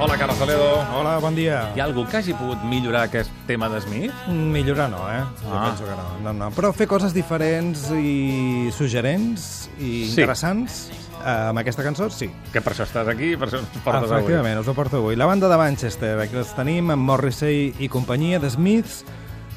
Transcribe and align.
Hola, 0.00 0.16
Carlos 0.18 0.36
Toledo. 0.38 0.82
Hola, 0.98 1.18
bon 1.20 1.34
dia. 1.34 1.70
Hi 1.76 1.80
ha 1.80 1.84
algú 1.86 2.02
que 2.10 2.16
hagi 2.18 2.34
pogut 2.34 2.58
millorar 2.66 3.04
aquest 3.06 3.30
tema 3.46 3.68
de 3.70 3.78
Smith? 3.84 4.12
Millorar 4.26 4.88
no, 4.90 5.04
eh? 5.06 5.20
Jo 5.44 5.52
Ah. 5.54 5.68
penso 5.68 5.84
que 5.84 5.94
no. 5.94 6.08
no, 6.24 6.32
no. 6.32 6.50
Però 6.50 6.72
fer 6.74 6.88
coses 6.88 7.14
diferents 7.14 7.88
i 7.92 8.68
suggerents 8.72 9.68
i 9.78 10.06
Sí. 10.06 10.10
interessants 10.10 10.90
eh, 11.22 11.48
amb 11.52 11.62
aquesta 11.62 11.84
cançó, 11.86 12.10
sí. 12.10 12.28
Que 12.52 12.60
per 12.60 12.74
això 12.74 12.86
estàs 12.88 13.08
aquí, 13.08 13.32
per 13.38 13.48
això 13.48 13.62
ens 13.62 13.72
portes 13.78 14.10
avui. 14.10 14.18
Efectivament, 14.18 14.60
us 14.60 14.68
ho 14.68 14.74
porto 14.76 15.00
avui. 15.00 15.16
La 15.16 15.28
banda 15.30 15.48
de 15.48 15.58
Manchester, 15.60 16.16
aquí 16.20 16.38
els 16.40 16.52
tenim 16.58 16.90
amb 16.94 17.06
Morrissey 17.08 17.72
i 17.80 17.88
companyia 17.92 18.40
de 18.42 18.50
Smiths, 18.50 19.02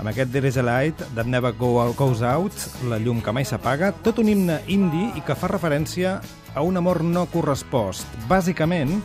amb 0.00 0.08
aquest 0.08 0.32
There 0.32 0.48
is 0.48 0.56
a 0.56 0.64
light 0.64 1.02
that 1.14 1.28
never 1.28 1.52
go, 1.52 1.92
goes 1.98 2.22
out, 2.22 2.56
la 2.88 2.98
llum 2.98 3.20
que 3.20 3.34
mai 3.36 3.44
s'apaga, 3.44 3.92
tot 4.04 4.18
un 4.22 4.32
himne 4.32 4.62
indie 4.72 5.10
i 5.18 5.24
que 5.26 5.36
fa 5.36 5.50
referència 5.52 6.18
a 6.54 6.64
un 6.64 6.80
amor 6.80 7.04
no 7.04 7.26
correspost, 7.30 8.08
bàsicament 8.30 8.96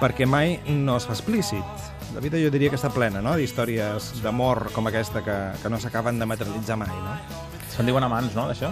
perquè 0.00 0.26
mai 0.26 0.58
no 0.66 0.98
es 0.98 1.06
fa 1.06 1.14
explícit. 1.14 1.99
La 2.14 2.20
vida 2.20 2.38
jo 2.42 2.50
diria 2.50 2.70
que 2.72 2.76
està 2.78 2.90
plena 2.90 3.20
no? 3.22 3.36
d'històries 3.38 4.10
d'amor 4.24 4.70
com 4.74 4.88
aquesta 4.90 5.22
que, 5.22 5.36
que 5.62 5.70
no 5.70 5.78
s'acaben 5.78 6.18
de 6.18 6.26
materialitzar 6.26 6.76
mai. 6.80 6.90
No? 6.90 7.14
Se'n 7.70 7.86
diuen 7.86 8.02
amants, 8.02 8.34
no, 8.34 8.48
d'això? 8.50 8.66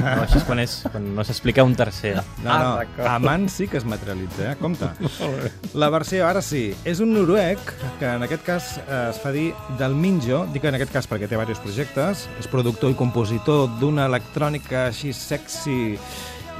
No, 0.00 0.22
això 0.24 0.38
és 0.40 0.44
quan, 0.48 0.58
és, 0.62 0.76
quan 0.88 1.04
no 1.14 1.22
s'explica 1.28 1.62
un 1.68 1.74
tercer. 1.76 2.14
No, 2.40 2.48
Ah, 2.48 2.56
no, 2.62 2.70
d'acord. 2.80 3.08
amant 3.12 3.44
sí 3.52 3.66
que 3.68 3.76
es 3.76 3.84
materialitza, 3.84 4.52
eh? 4.52 4.56
Compte. 4.56 4.88
La 5.82 5.90
versió, 5.92 6.24
ara 6.26 6.40
sí, 6.42 6.70
és 6.88 7.02
un 7.04 7.12
noruec 7.12 7.60
que 8.00 8.08
en 8.16 8.24
aquest 8.24 8.46
cas 8.46 8.70
eh, 8.80 9.02
es 9.10 9.20
fa 9.20 9.34
dir 9.36 9.50
del 9.78 9.94
Minjo, 9.94 10.46
dic 10.54 10.64
en 10.64 10.78
aquest 10.80 10.94
cas 10.96 11.06
perquè 11.10 11.28
té 11.28 11.36
diversos 11.36 11.60
projectes, 11.60 12.24
és 12.40 12.48
productor 12.48 12.94
i 12.94 12.96
compositor 12.96 13.68
d'una 13.82 14.08
electrònica 14.08 14.86
així 14.88 15.12
sexy, 15.12 15.98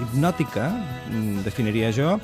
hipnòtica, 0.04 0.68
mm, 1.08 1.40
definiria 1.48 1.88
jo, 1.96 2.18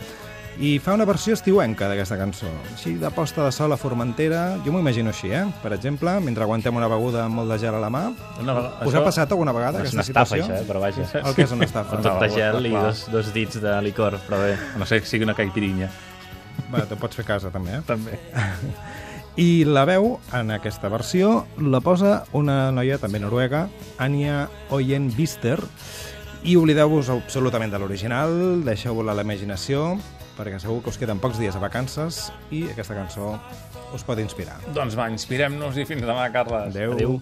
i 0.61 0.79
fa 0.79 0.93
una 0.95 1.07
versió 1.09 1.33
estiuenca 1.35 1.89
d'aquesta 1.89 2.19
cançó, 2.21 2.47
així 2.75 2.93
de 3.01 3.09
posta 3.11 3.47
de 3.47 3.53
sol 3.57 3.73
a 3.73 3.77
Formentera, 3.81 4.59
jo 4.65 4.73
m'ho 4.73 4.81
imagino 4.83 5.11
així, 5.11 5.31
eh? 5.33 5.47
Per 5.63 5.73
exemple, 5.73 6.13
mentre 6.21 6.45
aguantem 6.45 6.77
una 6.77 6.89
beguda 6.93 7.25
amb 7.25 7.35
molt 7.41 7.51
de 7.51 7.59
gel 7.59 7.75
a 7.75 7.81
la 7.81 7.89
mà. 7.91 8.03
Una 8.41 8.53
vegada- 8.59 8.75
Us 8.87 8.93
això- 8.93 9.01
ha 9.01 9.05
passat 9.05 9.33
alguna 9.33 9.53
vegada 9.53 9.79
És 9.83 9.89
aquesta 9.95 9.97
una 9.97 10.03
estafa, 10.03 10.37
situació? 10.37 10.55
això, 10.55 10.61
eh? 10.63 10.69
però 10.69 10.81
vaja. 10.81 11.29
El 11.29 11.35
que 11.35 11.43
és 11.43 11.53
una 11.53 11.65
estafa? 11.65 11.97
Amb 11.97 12.05
tot 12.05 12.21
de 12.21 12.29
gel 12.31 12.67
i 12.67 12.71
dos, 12.71 13.07
dos 13.11 13.33
dits 13.33 13.61
de 13.63 13.83
licor, 13.83 14.19
però 14.29 14.39
bé. 14.45 14.57
No 14.79 14.85
sé 14.87 15.01
que 15.01 15.07
sigui 15.07 15.25
una 15.25 15.35
caipirinha. 15.35 15.91
Bueno, 16.71 16.85
te 16.87 16.97
pots 16.97 17.17
fer 17.17 17.25
a 17.25 17.29
casa, 17.29 17.51
també, 17.51 17.79
eh? 17.79 17.83
També. 17.87 18.19
I 19.37 19.65
la 19.65 19.87
veu, 19.89 20.19
en 20.37 20.51
aquesta 20.53 20.91
versió, 20.93 21.47
la 21.57 21.81
posa 21.81 22.25
una 22.37 22.71
noia 22.71 22.99
també 22.99 23.19
noruega, 23.19 23.69
Anya 23.97 24.49
Oyen 24.69 25.09
Bister, 25.17 25.59
i 26.45 26.57
oblideu-vos 26.57 27.09
absolutament 27.09 27.73
de 27.73 27.79
l'original, 27.79 28.63
deixeu-ho 28.67 29.01
a 29.09 29.15
la 29.15 29.23
imaginació, 29.25 29.97
perquè 30.37 30.61
segur 30.63 30.81
que 30.83 30.93
us 30.93 30.99
queden 31.01 31.21
pocs 31.23 31.41
dies 31.41 31.57
a 31.59 31.63
vacances 31.63 32.25
i 32.51 32.65
aquesta 32.73 32.97
cançó 32.97 33.35
us 33.93 34.05
pot 34.07 34.21
inspirar. 34.23 34.59
Doncs 34.73 34.97
va, 34.99 35.11
inspirem-nos 35.13 35.77
i 35.77 35.87
fins 35.89 36.05
demà, 36.07 36.29
Carles. 36.33 36.71
Adéu. 36.73 36.97
Adéu. 36.97 37.21